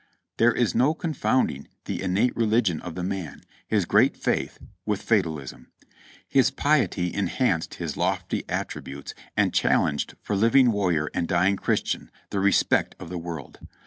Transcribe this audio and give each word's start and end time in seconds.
There 0.37 0.51
is 0.51 0.73
no 0.73 0.95
confounding 0.95 1.67
the 1.85 2.01
innate 2.01 2.35
religion 2.35 2.81
of 2.81 2.95
the 2.95 3.03
man, 3.03 3.43
his 3.67 3.85
great 3.85 4.17
faith, 4.17 4.57
with 4.83 4.99
fatalism. 4.99 5.67
His 6.27 6.49
piety 6.49 7.13
enhanced 7.13 7.75
his 7.75 7.95
lofty 7.95 8.43
attributes 8.49 9.13
and 9.37 9.53
challenged 9.53 10.15
for 10.23 10.35
living 10.35 10.71
warrior 10.71 11.11
and 11.13 11.27
dying 11.27 11.55
Christian 11.55 12.09
the 12.31 12.39
respect 12.39 12.95
of 12.99 13.09
the 13.09 13.19
world. 13.19 13.59